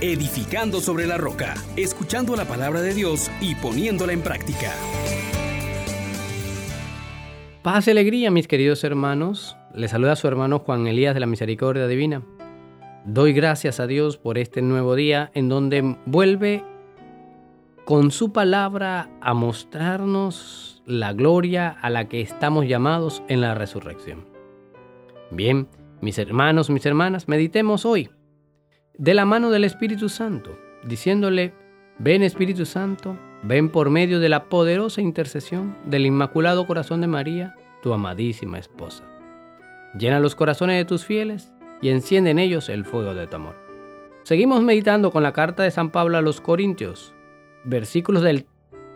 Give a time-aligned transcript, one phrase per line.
[0.00, 4.72] edificando sobre la roca, escuchando la palabra de Dios y poniéndola en práctica.
[7.62, 9.56] Paz y alegría, mis queridos hermanos.
[9.74, 12.22] Les saluda su hermano Juan Elías de la Misericordia Divina.
[13.04, 16.64] Doy gracias a Dios por este nuevo día en donde vuelve
[17.84, 24.26] con su palabra a mostrarnos la gloria a la que estamos llamados en la resurrección.
[25.30, 25.68] Bien,
[26.00, 28.10] mis hermanos, mis hermanas, meditemos hoy
[29.00, 31.54] de la mano del Espíritu Santo, diciéndole,
[31.98, 37.54] ven Espíritu Santo, ven por medio de la poderosa intercesión del Inmaculado Corazón de María,
[37.80, 39.04] tu amadísima esposa.
[39.98, 43.56] Llena los corazones de tus fieles y enciende en ellos el fuego de tu amor.
[44.22, 47.14] Seguimos meditando con la carta de San Pablo a los Corintios,
[47.64, 48.44] versículos del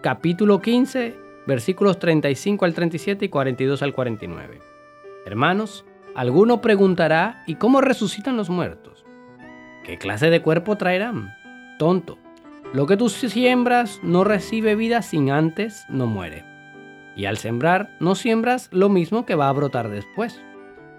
[0.02, 4.60] capítulo 15, versículos 35 al 37 y 42 al 49.
[5.24, 8.93] Hermanos, alguno preguntará, ¿y cómo resucitan los muertos?
[9.84, 11.36] ¿Qué clase de cuerpo traerán?
[11.78, 12.18] Tonto,
[12.72, 16.42] lo que tú siembras no recibe vida sin antes no muere.
[17.14, 20.40] Y al sembrar no siembras lo mismo que va a brotar después,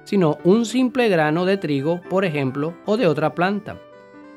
[0.04, 3.82] sino un simple grano de trigo, por ejemplo, o de otra planta.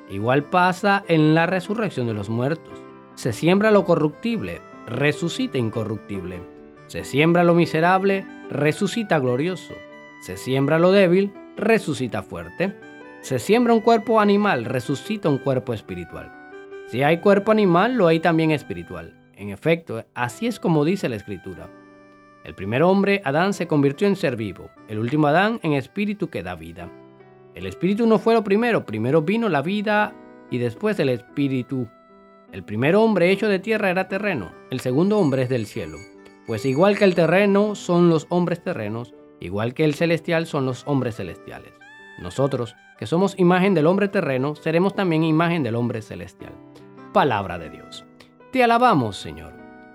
[0.09, 2.83] Igual pasa en la resurrección de los muertos.
[3.17, 6.41] Se siembra lo corruptible, resucita incorruptible.
[6.87, 9.75] Se siembra lo miserable, resucita glorioso.
[10.23, 12.88] Se siembra lo débil, resucita fuerte.
[13.21, 16.33] Se siembra un cuerpo animal, resucita un cuerpo espiritual.
[16.87, 19.15] Si hay cuerpo animal, lo hay también espiritual.
[19.35, 21.69] En efecto, así es como dice la Escritura.
[22.45, 26.43] El primer hombre, Adán, se convirtió en ser vivo, el último Adán en espíritu que
[26.43, 26.89] da vida.
[27.55, 30.15] El espíritu no fue lo primero, primero vino la vida
[30.51, 31.89] y después el espíritu.
[32.53, 35.99] El primer hombre hecho de tierra era terreno, el segundo hombre es del cielo.
[36.47, 40.85] Pues igual que el terreno son los hombres terrenos, igual que el celestial son los
[40.87, 41.73] hombres celestiales.
[42.19, 46.53] Nosotros, que somos imagen del hombre terreno, seremos también imagen del hombre celestial.
[47.13, 48.05] Palabra de Dios.
[48.53, 49.55] Te alabamos, Señor.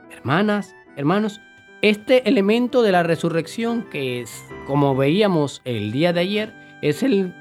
[0.09, 1.41] Hermanas, hermanos,
[1.81, 7.35] este elemento de la resurrección que es, como veíamos el día de ayer, es el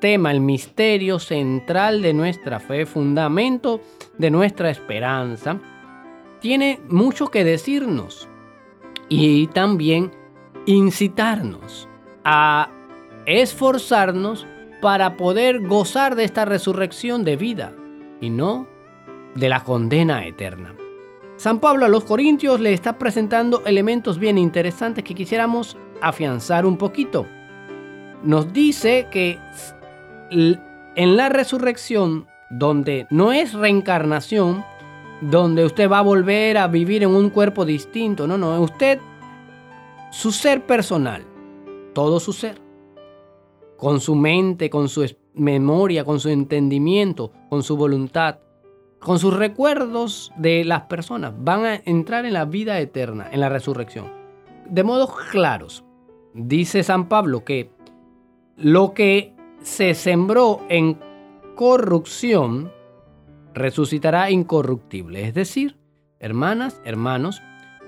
[0.00, 3.80] tema, el misterio central de nuestra fe, fundamento
[4.18, 5.58] de nuestra esperanza,
[6.40, 8.28] tiene mucho que decirnos
[9.08, 10.10] y también
[10.66, 11.88] incitarnos
[12.24, 12.70] a
[13.26, 14.46] esforzarnos
[14.80, 17.72] para poder gozar de esta resurrección de vida
[18.20, 18.66] y no
[19.34, 20.74] de la condena eterna.
[21.36, 26.76] San Pablo a los Corintios le está presentando elementos bien interesantes que quisiéramos afianzar un
[26.76, 27.26] poquito.
[28.22, 29.38] Nos dice que
[30.30, 34.64] en la resurrección, donde no es reencarnación,
[35.22, 38.98] donde usted va a volver a vivir en un cuerpo distinto, no, no, usted,
[40.10, 41.24] su ser personal,
[41.94, 42.60] todo su ser,
[43.80, 48.38] con su mente, con su memoria, con su entendimiento, con su voluntad,
[48.98, 53.48] con sus recuerdos de las personas, van a entrar en la vida eterna, en la
[53.48, 54.12] resurrección.
[54.68, 55.82] De modos claros,
[56.34, 57.70] dice San Pablo que
[58.56, 60.98] lo que se sembró en
[61.54, 62.70] corrupción,
[63.54, 65.26] resucitará incorruptible.
[65.26, 65.78] Es decir,
[66.18, 67.42] hermanas, hermanos,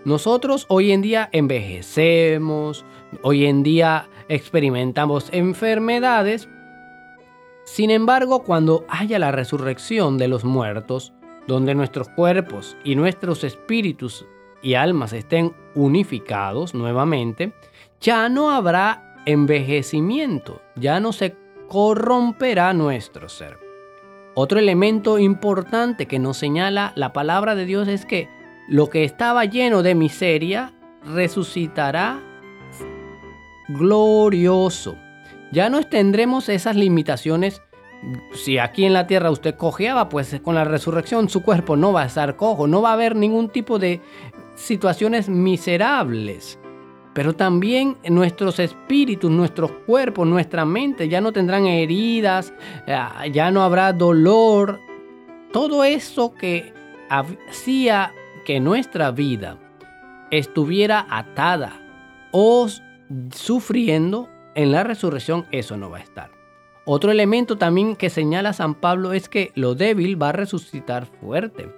[0.04, 2.84] nosotros hoy en día envejecemos,
[3.22, 6.48] hoy en día experimentamos enfermedades.
[7.64, 11.12] Sin embargo, cuando haya la resurrección de los muertos,
[11.46, 14.26] donde nuestros cuerpos y nuestros espíritus
[14.60, 17.52] y almas estén unificados nuevamente,
[18.00, 21.36] ya no habrá envejecimiento, ya no se
[21.68, 23.58] corromperá nuestro ser.
[24.34, 28.28] Otro elemento importante que nos señala la palabra de Dios es que
[28.68, 30.72] lo que estaba lleno de miseria
[31.04, 32.20] resucitará
[33.68, 34.96] glorioso.
[35.52, 37.62] Ya no tendremos esas limitaciones.
[38.34, 42.02] Si aquí en la tierra usted cojeaba, pues con la resurrección su cuerpo no va
[42.02, 44.00] a estar cojo, no va a haber ningún tipo de
[44.54, 46.58] situaciones miserables.
[47.14, 52.54] Pero también nuestros espíritus, nuestros cuerpos, nuestra mente ya no tendrán heridas,
[52.88, 54.80] ah, ya no habrá dolor.
[55.52, 56.72] Todo eso que
[57.10, 58.14] hacía
[58.44, 59.58] que nuestra vida
[60.30, 61.80] estuviera atada
[62.30, 62.66] o
[63.34, 66.30] sufriendo, en la resurrección eso no va a estar.
[66.84, 71.72] Otro elemento también que señala San Pablo es que lo débil va a resucitar fuerte.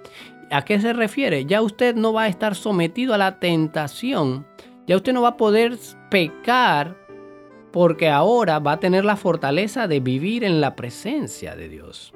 [0.51, 1.45] ¿A qué se refiere?
[1.45, 4.45] Ya usted no va a estar sometido a la tentación
[4.87, 5.77] ya usted no va a poder
[6.09, 6.95] pecar
[7.71, 12.13] porque ahora va a tener la fortaleza de vivir en la presencia de Dios.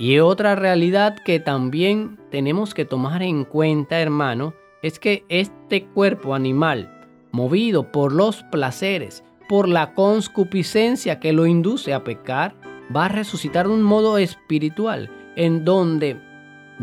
[0.00, 6.34] Y otra realidad que también tenemos que tomar en cuenta, hermano, es que este cuerpo
[6.34, 12.54] animal, movido por los placeres, por la conscupiscencia que lo induce a pecar,
[12.96, 16.18] va a resucitar de un modo espiritual, en donde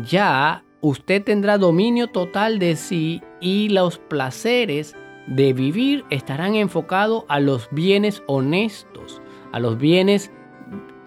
[0.04, 4.94] ya usted tendrá dominio total de sí y los placeres
[5.26, 10.30] de vivir estarán enfocados a los bienes honestos, a los bienes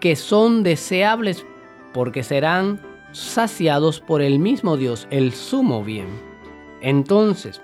[0.01, 1.45] que son deseables
[1.93, 2.79] porque serán
[3.11, 6.07] saciados por el mismo Dios, el sumo bien.
[6.81, 7.61] Entonces,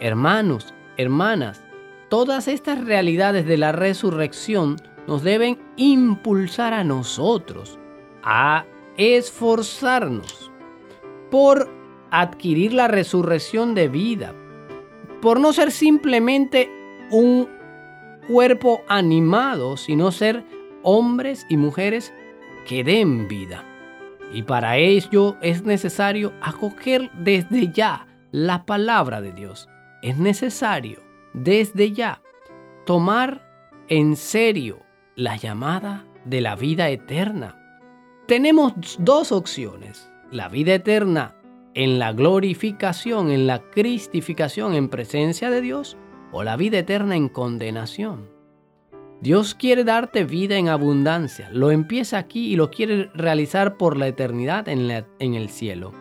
[0.00, 1.62] hermanos, hermanas,
[2.08, 4.76] todas estas realidades de la resurrección
[5.06, 7.78] nos deben impulsar a nosotros
[8.22, 8.64] a
[8.96, 10.50] esforzarnos
[11.30, 11.68] por
[12.10, 14.34] adquirir la resurrección de vida,
[15.20, 16.70] por no ser simplemente
[17.10, 17.48] un
[18.28, 20.44] cuerpo animado, sino ser
[20.82, 22.14] hombres y mujeres
[22.66, 23.64] que den vida.
[24.32, 29.68] Y para ello es necesario acoger desde ya la palabra de Dios.
[30.02, 31.00] Es necesario
[31.34, 32.20] desde ya
[32.84, 33.42] tomar
[33.88, 34.80] en serio
[35.14, 37.56] la llamada de la vida eterna.
[38.26, 40.10] Tenemos dos opciones.
[40.30, 41.36] La vida eterna
[41.74, 45.96] en la glorificación, en la cristificación, en presencia de Dios,
[46.32, 48.33] o la vida eterna en condenación.
[49.20, 51.48] Dios quiere darte vida en abundancia.
[51.50, 54.90] Lo empieza aquí y lo quiere realizar por la eternidad en,
[55.34, 55.92] el cielo.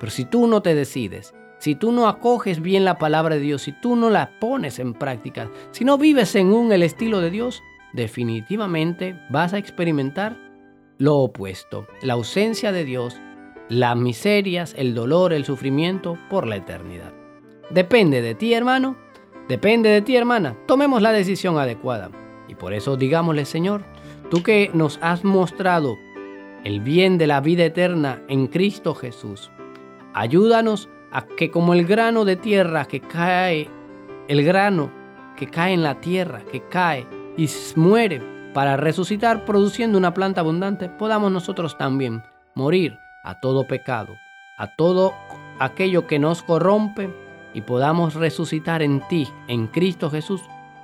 [0.00, 3.62] Pero si tú no te decides, si tú no acoges bien la palabra de Dios,
[3.62, 7.62] si tú no la pones en práctica, si no vives según el estilo de Dios,
[7.92, 10.36] definitivamente vas a experimentar
[10.98, 13.20] lo opuesto, la ausencia de Dios,
[13.68, 17.12] las miserias, el dolor, el sufrimiento por la eternidad.
[17.70, 18.96] Depende de ti, hermano,
[19.48, 20.56] depende de ti, hermana.
[20.66, 22.10] Tomemos la decisión adecuada.
[22.52, 23.82] Y por eso digámosle, Señor,
[24.30, 25.96] tú que nos has mostrado
[26.64, 29.50] el bien de la vida eterna en Cristo Jesús,
[30.12, 33.70] ayúdanos a que como el grano de tierra que cae,
[34.28, 34.92] el grano
[35.34, 37.06] que cae en la tierra, que cae
[37.38, 38.20] y muere
[38.52, 42.22] para resucitar produciendo una planta abundante, podamos nosotros también
[42.54, 44.12] morir a todo pecado,
[44.58, 45.14] a todo
[45.58, 47.08] aquello que nos corrompe
[47.54, 50.42] y podamos resucitar en ti, en Cristo Jesús,